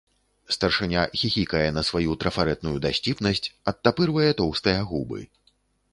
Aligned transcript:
Старшыня 0.55 1.01
хіхікае 1.23 1.61
на 1.75 1.83
сваю 1.91 2.11
трафарэтную 2.23 2.75
дасціпнасць, 2.85 3.51
адтапырвае 3.73 4.29
тоўстыя 4.41 4.81
губы. 4.93 5.21